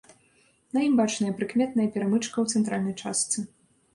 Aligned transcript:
На 0.77 0.85
ім 0.87 0.93
бачная 1.01 1.33
прыкметная 1.41 1.85
перамычка 1.97 2.37
ў 2.45 2.61
цэнтральнай 2.61 2.95
частцы. 3.03 3.45